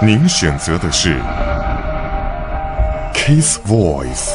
[0.00, 1.18] 您选择的是
[3.12, 4.32] Kiss Voice。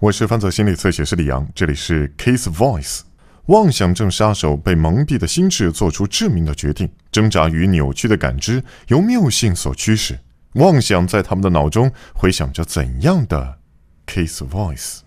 [0.00, 3.02] 我是犯罪心理测写师李阳，这里是 Kiss Voice。
[3.46, 10.18] 妄想症杀手被蒙蔽的心智做出致命的决定，挣扎与扭曲的感知由谬性所驱使。
[10.54, 13.60] 妄想在他们的脑中回响着怎样的
[14.04, 15.02] Kiss Voice？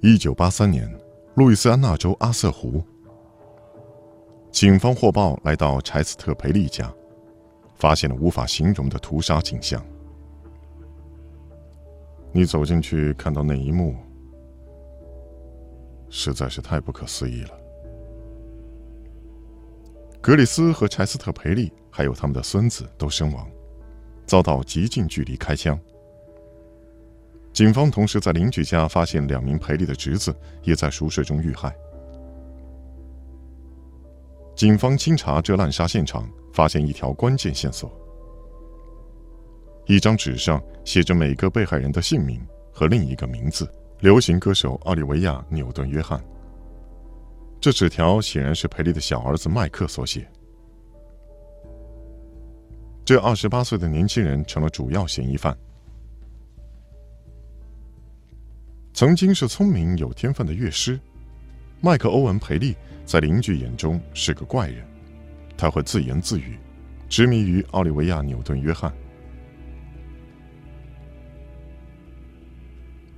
[0.00, 0.88] 一九八三年，
[1.34, 2.86] 路易斯安那州阿瑟湖。
[4.50, 6.92] 警方获报来到柴斯特·培利家，
[7.76, 9.82] 发现了无法形容的屠杀景象。
[12.32, 13.96] 你走进去看到那一幕，
[16.08, 17.50] 实在是太不可思议了。
[20.20, 23.48] 格里斯和柴斯特·培利还有他们的孙子都身亡，
[24.26, 25.78] 遭到极近距离开枪。
[27.52, 31.74] 警方同时在邻居家发现两名培利的侄子也在熟睡中遇害。
[34.60, 37.90] 警方清查这滥杀现场，发现一条关键线索：
[39.86, 42.38] 一张纸上写着每个被害人的姓名
[42.70, 43.66] 和另一个名字——
[44.00, 46.22] 流行歌手奥利维亚·纽顿·约翰。
[47.58, 50.30] 这纸条显然是培利的小儿子麦克所写。
[53.02, 55.56] 这二十八岁的年轻人成了主要嫌疑犯。
[58.92, 61.00] 曾经是聪明有天分的乐师，
[61.80, 62.76] 麦克·欧文·培利。
[63.06, 64.86] 在邻居眼中是个怪人，
[65.56, 66.56] 他会自言自语，
[67.08, 68.94] 执迷于奥利维亚·纽顿·约翰。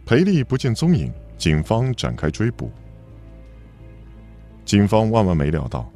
[0.06, 2.72] 培利不见踪影，警方展开追捕。
[4.64, 5.92] 警方万万没料到，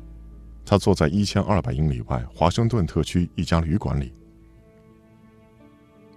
[0.66, 4.12] 他坐在一千二百英里外华盛顿特区一家旅馆里，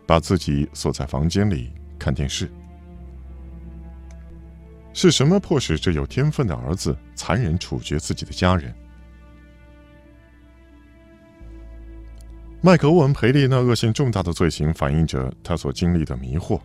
[0.05, 2.52] 把自己锁在房间里看电视。
[4.94, 8.73] 是什么迫使这有天分的儿子残忍处决自己的家人？
[12.62, 16.60] 麦克欧文·培利那恶性重大的罪行，反映着他所经历的迷惑。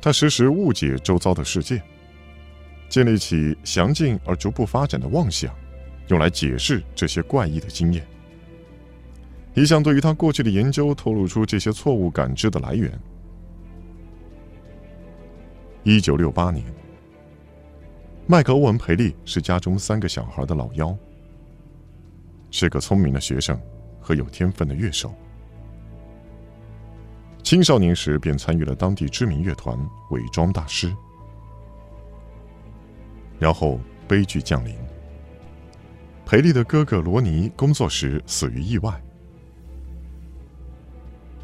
[0.00, 1.82] 他时时误解周遭的世界，
[2.88, 5.52] 建立起详尽而逐步发展的妄想，
[6.06, 8.06] 用来解释这些怪异的经验。
[9.54, 12.92] 一项对于他过去的研究透露出这些错误感知的来源。
[15.88, 16.64] 一九六八年，
[18.26, 20.98] 麦克欧文·培利是家中三个小孩的老幺，
[22.50, 23.56] 是个聪明的学生
[24.00, 25.14] 和有天分的乐手。
[27.44, 29.78] 青少年时便参与了当地知名乐团——
[30.10, 30.92] 伪装大师。
[33.38, 34.74] 然后悲剧降临，
[36.24, 39.00] 培利的哥哥罗尼工作时死于意外，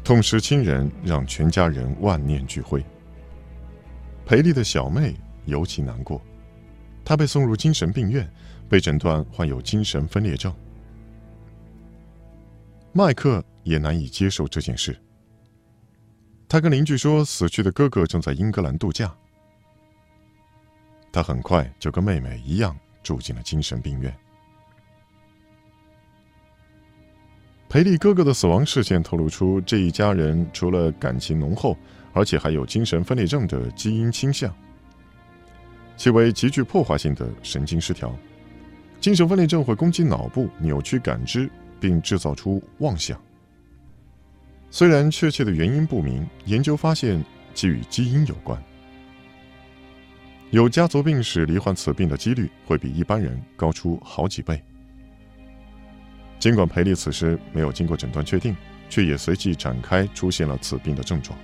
[0.03, 2.83] 痛失亲人让全家人万念俱灰。
[4.25, 6.21] 裴丽的小妹尤其难过，
[7.03, 8.31] 她被送入精神病院，
[8.69, 10.53] 被诊断患有精神分裂症。
[12.93, 14.97] 麦克也难以接受这件事。
[16.47, 19.11] 他跟邻居说，死去的哥哥正在英格兰度假。
[21.11, 24.15] 他很快就跟妹妹一样住进了精神病院。
[27.67, 31.75] 裴丽哥哥的死亡事件透露出，这一家人除了感情浓厚。
[32.13, 34.53] 而且还有精神分裂症的基因倾向，
[35.97, 38.15] 其为极具破坏性的神经失调。
[39.01, 43.19] 精神分裂症会攻击脑部，扭曲感知，并制造出妄想。
[44.71, 47.21] 虽然确切的原因不明，研究发现
[47.53, 48.63] 其与基因有关。
[50.51, 54.63] 有家族病史罹患此病的几率会比一般人高出好几倍。
[56.39, 58.55] 尽管培利此时没有经过诊断确定，
[58.89, 61.37] 却也随即展开出现了此病的症状。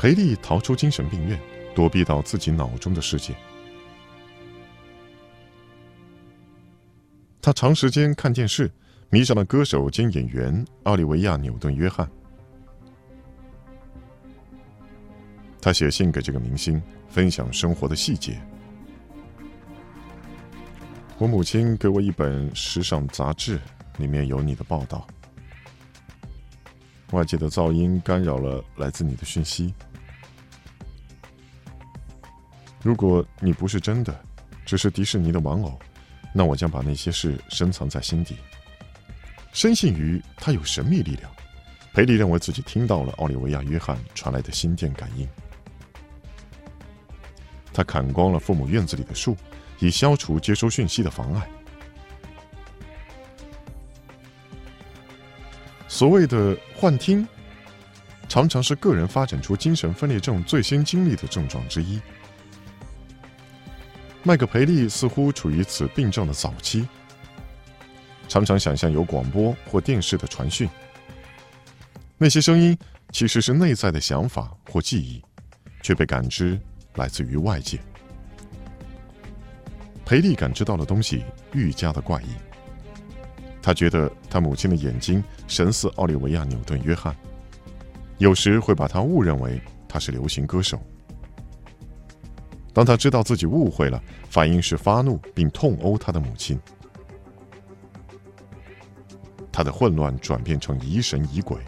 [0.00, 1.38] 裴丽逃出精神病院，
[1.74, 3.34] 躲避到自己脑中的世界。
[7.42, 8.70] 他长时间看电视，
[9.10, 12.10] 迷上了歌手兼演员奥利维亚·纽顿·约翰。
[15.60, 16.80] 他写信给这个明星，
[17.10, 18.40] 分享生活的细节。
[21.18, 23.60] 我母亲给我一本时尚杂志，
[23.98, 25.06] 里面有你的报道。
[27.10, 29.74] 外界的噪音干扰了来自你的讯息。
[32.82, 34.18] 如果你不是真的，
[34.64, 35.78] 只是迪士尼的玩偶，
[36.32, 38.36] 那我将把那些事深藏在心底。
[39.52, 41.30] 深信于他有神秘力量，
[41.92, 45.28] 裴利认为自己听到了奥利维亚·约翰传来的心电感应。
[47.72, 49.36] 他砍光了父母院子里的树，
[49.78, 51.48] 以消除接收讯息的妨碍。
[55.86, 57.26] 所谓的幻听，
[58.28, 62.00] 常常是个人发展出精神分裂症最先经历的症状之一。
[64.22, 66.86] 麦克培利似乎处于此病症的早期，
[68.28, 70.68] 常常想象有广播或电视的传讯，
[72.18, 72.76] 那些声音
[73.12, 75.22] 其实是内在的想法或记忆，
[75.80, 76.60] 却被感知
[76.96, 77.80] 来自于外界。
[80.04, 81.24] 培利感知到的东西
[81.54, 82.26] 愈加的怪异，
[83.62, 87.16] 他觉得他母亲的眼睛神似奥利维亚·纽顿·约翰，
[88.18, 89.58] 有时会把他误认为
[89.88, 90.78] 他是流行歌手。
[92.72, 96.58] 当他知道自己误会了，反应是发怒并痛殴他的母亲。
[99.50, 101.58] 他的混乱转变成疑神疑鬼。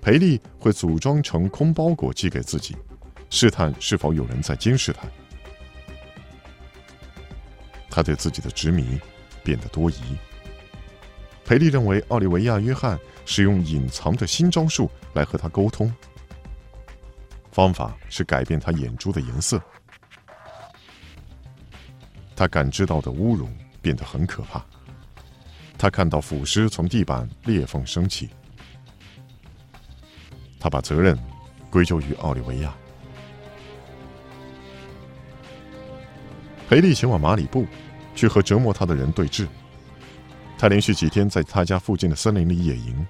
[0.00, 2.74] 培利会组装成空包裹寄给自己，
[3.28, 5.02] 试探是否有人在监视他。
[7.90, 8.98] 他对自己的执迷
[9.44, 10.16] 变得多疑。
[11.44, 15.92] 培利认为奥利维亚·约翰使用隐藏的新招数来和他沟通，
[17.52, 19.60] 方法是改变他眼珠的颜色。
[22.36, 23.48] 他感知到的侮辱
[23.82, 24.64] 变得很可怕。
[25.76, 28.28] 他看到腐尸从地板裂缝升起。
[30.58, 31.18] 他把责任
[31.70, 32.74] 归咎于奥利维亚。
[36.68, 37.66] 培利前往马里布，
[38.14, 39.48] 去和折磨他的人对峙。
[40.56, 43.06] 他连续几天在他家附近的森林里野营。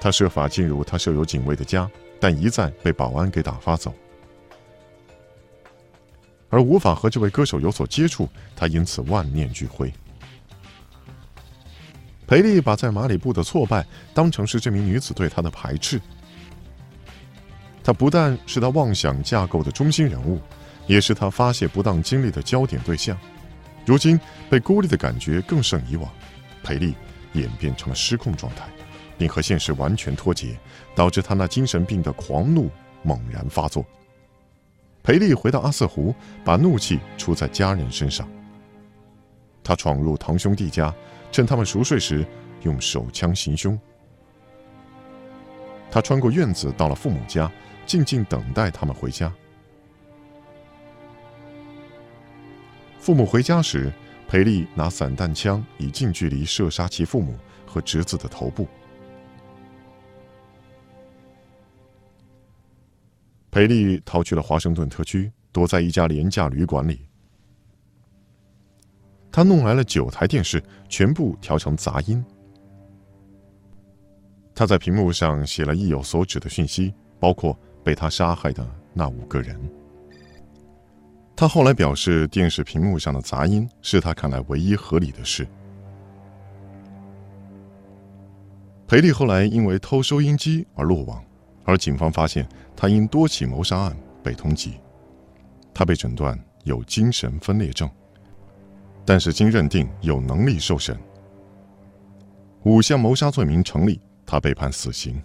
[0.00, 1.88] 他设法进入他设有警卫的家，
[2.18, 3.94] 但一再被保安给打发走。
[6.48, 9.92] 而无法和这位歌手有所接触，他因此万念俱灰。
[12.26, 16.00] 培利把在马里布的挫败当成是这名女子对他的排斥。
[17.84, 20.40] 他不但是他妄想架构的中心人物。
[20.86, 23.16] 也是他发泄不当精力的焦点对象，
[23.86, 24.18] 如今
[24.48, 26.10] 被孤立的感觉更胜以往，
[26.64, 26.94] 裴利
[27.34, 28.64] 演变成了失控状态，
[29.20, 30.58] 并和现实完全脱节，
[30.94, 32.70] 导致他那精神病的狂怒
[33.02, 33.84] 猛然发作。
[35.02, 38.26] 裴利回到阿瑟湖，把怒气出在家人身上。
[39.62, 40.94] 他闯入堂兄弟家，
[41.30, 42.26] 趁他们熟睡时，
[42.62, 43.78] 用手枪行凶。
[45.90, 47.52] 他穿过院子，到了父母家，
[47.84, 49.30] 静静等待他们回家。
[52.98, 53.92] 父母回家时，
[54.26, 57.34] 裴利拿散弹枪以近距离射杀其父母
[57.66, 58.66] 和侄子的头部。
[63.50, 67.06] 裴利逃去了华盛顿特区，躲在一家廉价旅馆里。
[69.32, 72.24] 他弄来了九台电视，全部调成杂音。
[74.54, 79.58] 他在屏幕上写了意有所指的讯息，包括被他杀害的那五个人。
[81.34, 85.48] 他后来表示，电视屏幕上的杂音是他看来唯一合理的事。
[88.86, 91.24] 裴利后来因为偷收音机而落网，
[91.70, 94.72] 而警方发现他因多起谋杀案被通缉。
[95.72, 97.88] 他被诊断有精神分裂症，
[99.04, 100.98] 但是经认定有能力受审。
[102.64, 105.22] 五项谋杀罪名成立，他被判死刑。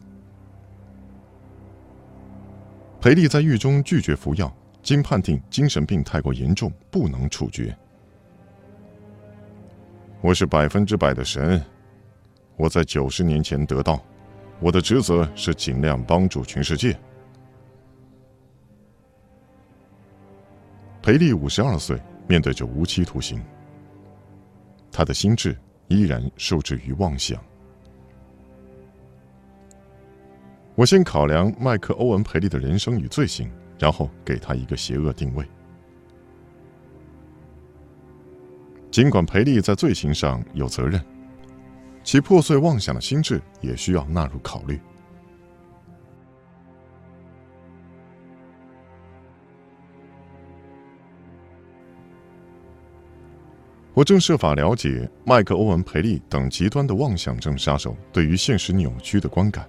[3.01, 4.55] 裴利在狱中拒绝服药。
[4.83, 7.75] 经判定精神病太过严重，不能处决。
[10.21, 11.59] 我是百分之百的神，
[12.55, 13.99] 我在九十年前得到，
[14.59, 16.97] 我的职责是尽量帮助全世界。
[21.01, 23.41] 裴利五十二岁，面对着无期徒刑，
[24.91, 25.57] 他的心智
[25.87, 27.39] 依然受制于妄想。
[30.75, 33.49] 我先考量麦克欧文·培利的人生与罪行。
[33.77, 35.45] 然后给他一个邪恶定位。
[38.89, 41.03] 尽管培利在罪行上有责任，
[42.05, 44.79] 其破碎妄想的心智也需要纳入考虑。
[53.95, 59.67] 我正设法了解麦克欧文·培利等极端的妄想症杀手对于现实扭曲的观感。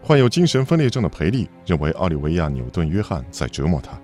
[0.00, 3.98] 患有精神分裂症的培利认为奥利维亚·纽顿·约翰在折磨他。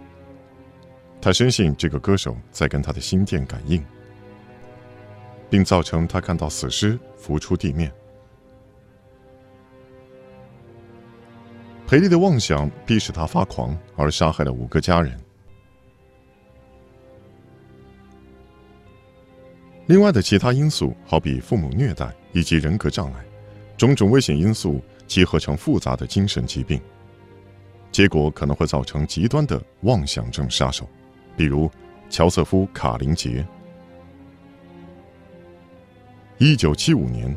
[1.21, 3.85] 他深信这个歌手在跟他的心电感应，
[5.51, 7.93] 并造成他看到死尸浮出地面。
[11.87, 15.21] 培利的妄想逼使他发狂，而杀害了五个家人。
[19.87, 23.25] 另外的其他因素，好比父母虐待以及人格障碍，
[23.77, 24.81] 种种危险因素。
[25.11, 26.81] 集合成复杂的精神疾病，
[27.91, 30.89] 结果可能会造成极端的妄想症杀手，
[31.37, 31.69] 比如
[32.09, 33.45] 乔瑟夫·卡林杰。
[36.43, 37.37] 一九七五年，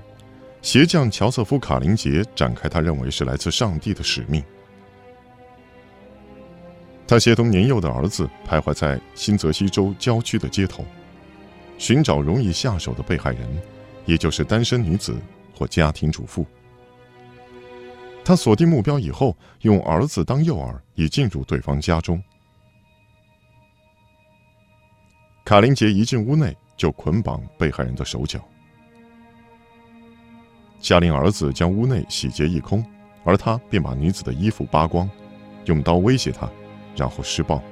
[0.61, 4.41] 鞋匠乔瑟夫·卡林杰展开他认为是来自上帝的使命，
[7.05, 10.85] 他协同年幼的儿子徘徊在新泽西州郊区的街头，
[11.77, 13.61] 寻找容易下手的被害人，
[14.05, 15.13] 也就是单身女子
[15.53, 16.45] 或家庭主妇。
[18.23, 22.23] 他锁定目标以后，用儿子当诱饵，以进入对方家中。
[25.43, 28.39] 卡林杰一进屋内就捆绑被害人的手脚，
[30.83, 32.85] 下令儿子将屋内洗劫一空，
[33.23, 35.09] 而他便把女子的衣服扒光，
[35.65, 36.47] 用刀威胁她，
[36.97, 37.63] 然后施暴。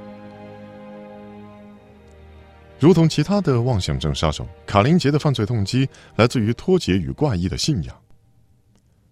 [2.79, 7.95] 如同其他的妄想症杀手，卡林杰的犯罪动机来自于脱节与怪异的信仰。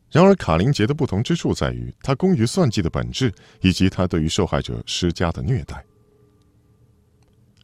[0.09, 5.85] 然而，卡林杰的不同之处在于他工于算计的本质，以及他对于受害者施加的虐待。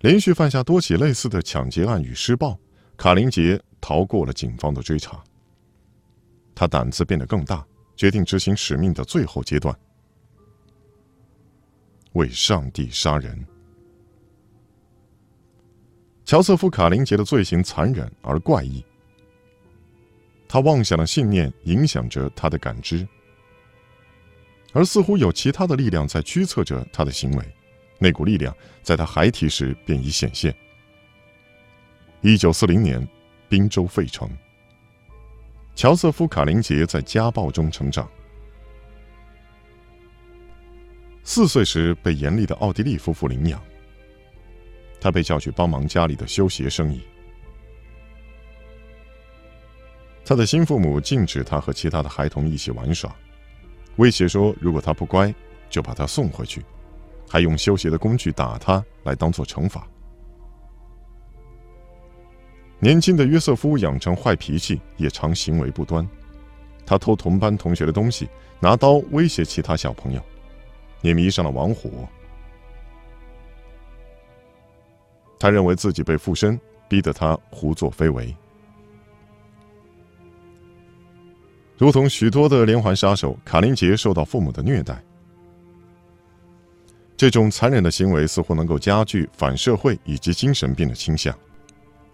[0.01, 2.59] 连续犯下多起类似的抢劫案与施暴，
[2.97, 5.23] 卡林杰逃过了警方的追查。
[6.55, 7.63] 他胆子变得更大，
[7.95, 9.77] 决定执行使命的最后阶段——
[12.13, 13.45] 为上帝杀人。
[16.23, 18.83] 乔瑟夫·卡林杰的罪行残忍而怪异。
[20.47, 23.05] 他妄想的信念影响着他的感知，
[24.73, 27.55] 而似乎有其他的力量在驱策着他的行为。
[27.99, 30.55] 那股力量在他孩提时便已显现。
[32.21, 33.07] 一九四零年，
[33.47, 34.29] 宾州费城，
[35.75, 38.09] 乔瑟夫·卡林杰在家暴中成长。
[41.23, 43.61] 四岁时被严厉的奥地利夫妇领养，
[45.01, 47.01] 他被叫去帮忙家里的修鞋生意。
[50.23, 53.13] 他的新父母禁止他和其他的孩童一起玩耍，
[53.97, 55.33] 威胁说如果他不乖，
[55.69, 56.63] 就把他送回去，
[57.29, 59.85] 还用修鞋的工具打他来当做惩罚。
[62.79, 66.07] 年轻的约瑟夫养成坏脾气，也常行为不端，
[66.85, 68.29] 他偷同班同学的东西，
[68.59, 70.21] 拿刀威胁其他小朋友，
[71.01, 71.89] 也迷上了玩火。
[75.39, 78.35] 他认为自己被附身，逼得他胡作非为。
[81.77, 85.01] 如同许多的连环杀手，卡林杰受到父母的虐待。
[87.17, 91.37] 这种残忍的行为似乎能够加剧反社会以及精神病的倾向，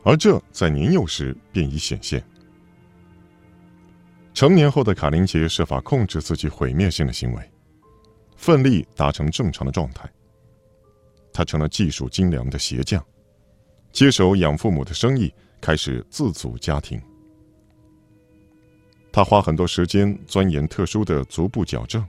[0.04, 2.24] 而这在年幼时便已显现。
[4.34, 7.52] 成年后的卡林杰设法控制自己毁灭性的行为，
[8.36, 10.10] 奋力达成正常的状态。
[11.34, 13.06] 他成了技术精良的鞋匠，
[13.92, 17.02] 接手养父母的生意，开始自组家庭。
[19.12, 22.06] 他花很多时间钻研特殊的足部矫正。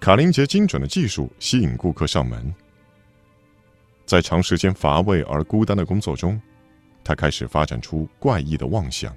[0.00, 2.52] 卡林杰精准的技术吸引顾客上门。
[4.04, 6.40] 在长时间乏味而孤单的工作中，
[7.04, 9.16] 他开始发展出怪异的妄想，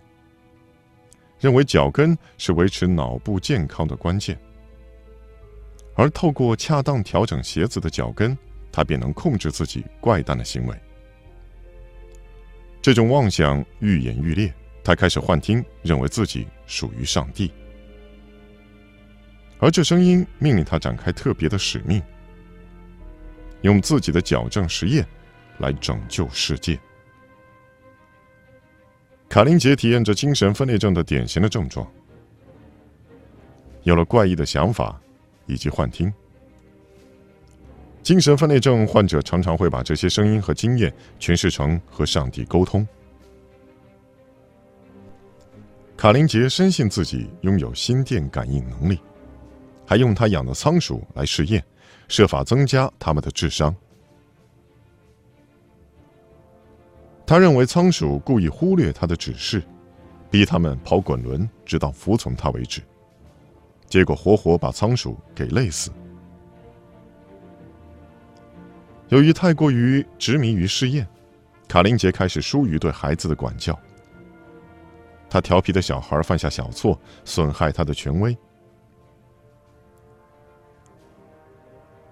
[1.39, 4.39] 认为脚跟是维持脑部健康的关键。
[5.95, 8.37] 而透过恰当调整鞋子的脚跟，
[8.71, 10.75] 他便能控制自己怪诞的行为。
[12.81, 14.53] 这种妄想愈演愈烈。
[14.83, 17.51] 他开始幻听，认为自己属于上帝，
[19.57, 21.99] 而这声音命令他展开特别的使命，
[23.65, 25.03] 用自己的矫正实验
[25.57, 26.79] 来拯救世界。
[29.27, 31.91] 卡林杰体验着精神分裂症的典型的症状，
[33.81, 35.01] 有了怪异的想法
[35.47, 36.13] 以及幻听。
[38.03, 42.87] 精神分裂症患者常常会把这些声音和经验诠释成和上帝沟通。
[45.97, 48.99] 卡林杰深信自己拥有心电感应能力，
[49.87, 51.65] 还用他养的仓鼠来试验，
[52.07, 53.75] 设法增加他们的智商。
[57.25, 59.63] 他认为仓鼠故意忽略他的指示，
[60.29, 62.81] 逼他们跑滚轮，直到服从他为止，
[63.87, 65.91] 结果活活把仓鼠给累死。
[69.09, 71.07] 由于太过于执迷于试验，
[71.67, 73.77] 卡林杰开始疏于对孩子的管教。
[75.27, 78.37] 他调皮的小孩犯下小错，损害他的权威，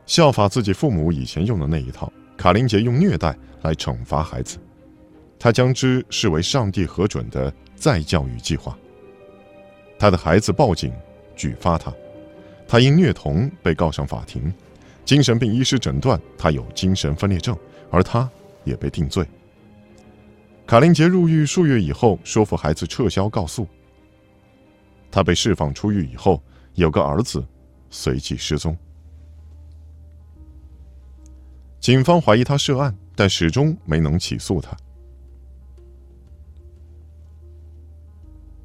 [0.06, 2.12] 效法自己父母以前用的那一套。
[2.36, 4.58] 卡林杰用虐待来惩罚孩子，
[5.38, 8.78] 他将之视为上帝核准的再教育计划。
[10.00, 10.92] 他的孩子报警
[11.36, 11.94] 举发他，
[12.68, 14.52] 他因虐童被告上法庭，
[15.06, 17.56] 精神病医师诊断他有精神分裂症，
[17.92, 18.30] 而他
[18.64, 19.26] 也被定罪。
[20.66, 23.68] 卡林杰入狱数月以后，说服孩子撤销告诉。
[25.12, 26.42] 他被释放出狱以后，
[26.74, 27.46] 有个儿子
[27.92, 28.76] 随即失踪。
[31.84, 34.74] 警方怀疑他涉案，但始终没能起诉他。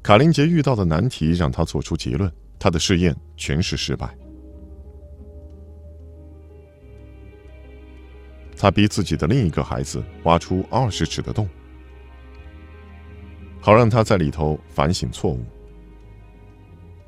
[0.01, 4.17] 卡林杰遇到的难题让他做出结论：他的试验全是失败。
[8.55, 11.45] 他逼自己的另一个孩子挖出二十尺的洞，
[13.59, 15.43] 好让他在里头反省错误，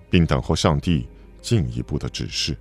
[0.09, 1.07] 并等候上帝
[1.41, 2.57] 进一步的指示。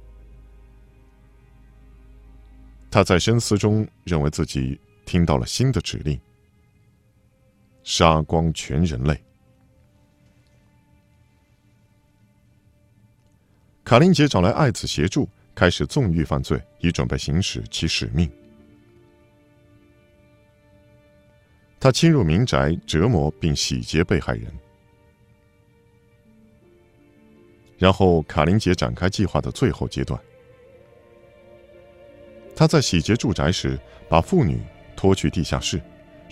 [2.91, 6.21] 他在深思中认为自己听到了新的指令：
[7.85, 9.23] 杀光全人类。
[13.85, 18.31] 卡林杰找来爱子协助，开始纵欲犯罪，以准备行使其使命。
[21.79, 24.53] 他侵入民宅，折磨并洗劫被害人，
[27.79, 30.21] 然后卡林杰展开计划的最后阶段。
[32.61, 34.61] 他在洗劫住宅时，把妇女
[34.95, 35.81] 拖去地下室，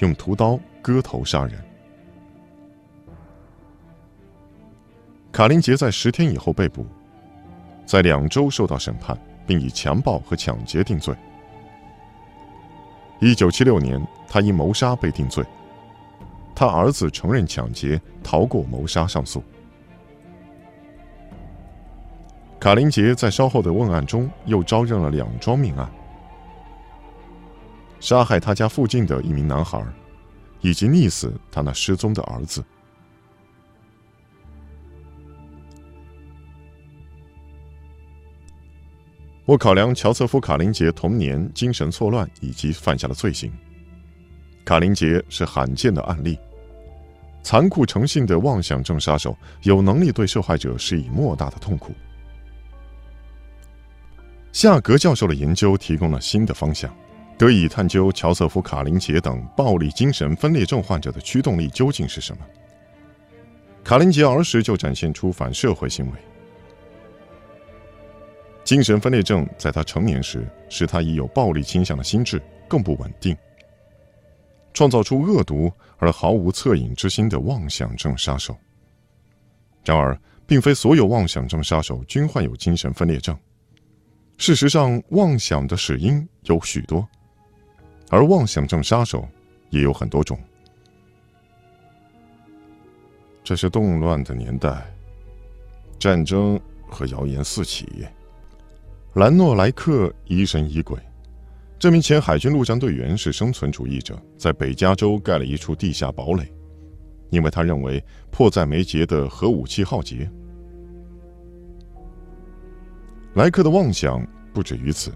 [0.00, 1.58] 用屠刀割头杀人。
[5.32, 6.84] 卡林杰在十天以后被捕，
[7.86, 11.16] 在两周受到审判，并以强暴和抢劫定罪。
[13.20, 15.42] 一九七六年，他因谋杀被定罪。
[16.54, 19.42] 他儿子承认抢劫，逃过谋杀上诉。
[22.60, 25.90] 卡林杰在稍后的问案中又招认了两桩命案。
[28.00, 29.84] 杀害他家附近的一名男孩，
[30.60, 32.64] 以及溺死他那失踪的儿子。
[39.44, 43.50] 我考量乔瑟夫·卡林杰童年精神错乱以及犯下的罪行。
[44.62, 46.38] 卡林杰是罕见的案例，
[47.42, 51.94] 残酷诚信的妄想症杀手，有能力对受害者施以莫大的痛苦。
[54.52, 56.94] 夏格教授的研究提供了新的方向。
[57.38, 62.44] 得以探究乔瑟夫·卡林杰等暴力精神分裂症患者的驱动力究竟是什么。
[63.84, 66.18] 卡林杰儿时就展现出反社会行为，
[68.64, 73.36] 精神分裂症在他成年时使他已有暴力倾向的心智更不稳定，
[74.74, 78.54] 创造出恶毒而毫无恻隐之心的妄想症杀手。
[79.84, 83.38] 然而，并非所有妄想症杀手均患有精神分裂症。
[84.38, 87.08] 事实上，妄想的始因有许多。
[88.10, 89.28] 而妄想症杀手
[89.70, 90.38] 也有很多种。
[93.44, 94.86] 这是动乱的年代，
[95.98, 98.06] 战争和谣言四起。
[99.14, 100.98] 兰诺莱克疑神疑鬼，
[101.78, 106.52] 这名前海军陆战队员是生存主义者，在北加州盖了一处地下堡垒，
[107.30, 110.30] 因为他认为迫在眉睫的核武器浩劫。
[113.34, 115.12] 莱克的妄想不止于此。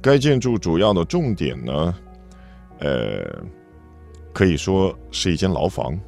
[0.00, 1.94] 该建筑主要的重点呢，
[2.78, 3.44] 呃，
[4.32, 5.98] 可以说是一间牢房，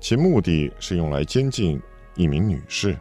[0.00, 1.80] 其目的是用来监禁
[2.14, 2.96] 一名女士。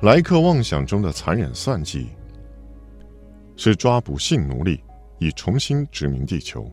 [0.00, 2.08] 莱克妄想中的残忍算计
[3.56, 4.82] 是抓捕性奴隶，
[5.18, 6.70] 以重新殖民地球。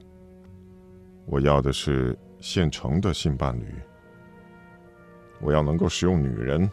[1.25, 3.65] 我要的是现成的性伴侣，
[5.41, 6.69] 我要能够使用女人，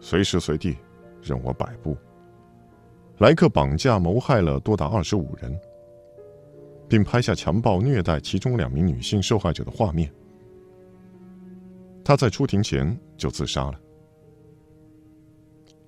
[0.00, 0.76] 随时随地。
[1.26, 1.96] 任我摆布。
[3.18, 5.58] 莱克绑架、谋害了多达二十五人，
[6.88, 10.12] 并拍下强暴、虐待其中两名女性受害者的画面。
[12.04, 13.80] 他在出庭前就自杀了。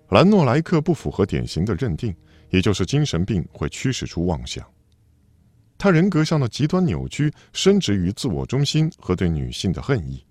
[0.09, 2.14] 兰诺莱克不符合典型的认定，
[2.48, 4.66] 也就是精神病会驱使出妄想。
[5.77, 10.24] 他人格上的极端扭曲，深植于自我中心和对女性的恨意。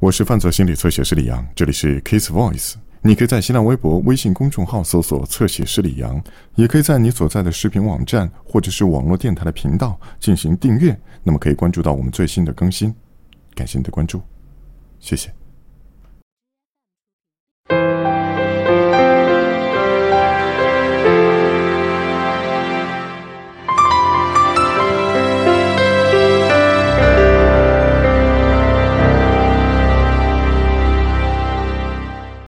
[0.00, 2.72] 我是犯罪心理测写师李阳，这里是 Kiss Voice。
[3.02, 6.18] 你可以在新浪微博、微信公众号搜索“测写师李阳”，
[6.56, 12.94] 也可以在你所在的视频网站或者是网络电台的频道进行订阅，那么可以关注到我们最新的更新。
[13.54, 14.22] 感谢你的关注，
[15.00, 15.39] 谢谢。